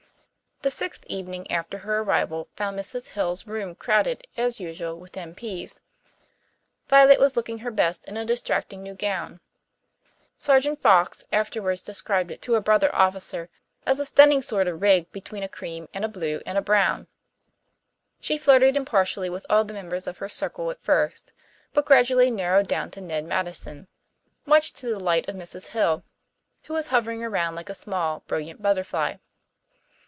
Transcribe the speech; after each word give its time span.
The 0.63 0.69
sixth 0.69 1.03
evening 1.07 1.49
after 1.49 1.79
her 1.79 2.01
arrival 2.01 2.47
found 2.55 2.77
Mrs. 2.77 3.13
Hill's 3.15 3.47
room 3.47 3.73
crowded, 3.73 4.27
as 4.37 4.59
usual, 4.59 4.95
with 4.95 5.17
M.P.s. 5.17 5.81
Violet 6.87 7.19
was 7.19 7.35
looking 7.35 7.57
her 7.59 7.71
best 7.71 8.05
in 8.07 8.15
a 8.15 8.23
distracting 8.23 8.83
new 8.83 8.93
gown 8.93 9.39
Sergeant 10.37 10.77
Fox 10.77 11.25
afterwards 11.33 11.81
described 11.81 12.29
it 12.29 12.43
to 12.43 12.53
a 12.53 12.61
brother 12.61 12.93
officer 12.93 13.49
as 13.87 13.99
a 13.99 14.05
"stunning 14.05 14.43
sort 14.43 14.67
of 14.67 14.83
rig 14.83 15.11
between 15.11 15.41
a 15.41 15.49
cream 15.49 15.89
and 15.95 16.05
a 16.05 16.07
blue 16.07 16.43
and 16.45 16.59
a 16.59 16.61
brown"; 16.61 17.07
she 18.19 18.37
flirted 18.37 18.77
impartially 18.77 19.31
with 19.31 19.47
all 19.49 19.63
the 19.63 19.73
members 19.73 20.05
of 20.05 20.19
her 20.19 20.29
circle 20.29 20.69
at 20.69 20.79
first, 20.83 21.33
but 21.73 21.87
gradually 21.87 22.29
narrowed 22.29 22.67
down 22.67 22.91
to 22.91 23.01
Ned 23.01 23.25
Madison, 23.25 23.87
much 24.45 24.73
to 24.73 24.85
the 24.93 24.99
delight 24.99 25.27
of 25.27 25.35
Mrs. 25.35 25.69
Hill, 25.69 26.03
who 26.65 26.75
was 26.75 26.89
hovering 26.89 27.23
around 27.23 27.55
like 27.55 27.69
a 27.69 27.73
small, 27.73 28.19
brilliant 28.27 28.61
butterfly. 28.61 29.15